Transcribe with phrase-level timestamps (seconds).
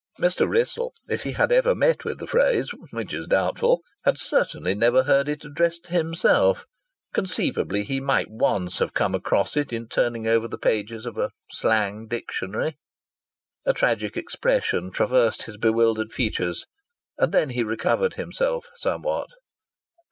[0.19, 0.49] Mr.
[0.49, 5.03] Wrissell, if he had ever met with the phrase which is doubtful had certainly never
[5.03, 6.65] heard it addressed to himself;
[7.13, 11.29] conceivably he might have once come across it in turning over the pages of a
[11.51, 12.79] slang dictionary.
[13.63, 16.65] A tragic expression traversed his bewildered features
[17.19, 19.27] and then he recovered himself somewhat.